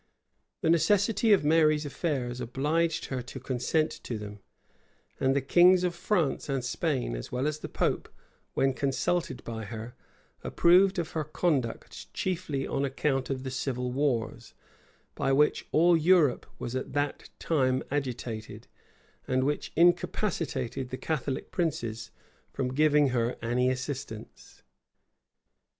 [0.61, 4.39] The necessity of Mary's affairs obliged her to consent to them;
[5.19, 8.09] and the kings of France and Spain, as well as the pope,
[8.55, 9.93] when consulted by her,
[10.43, 14.55] approved of her conduct chiefly on account of the civil wars,
[15.13, 18.65] by which all Europe was at that time agitated,
[19.27, 22.09] and which incapacitated the Catholic princes
[22.51, 24.63] from giving her any assistance.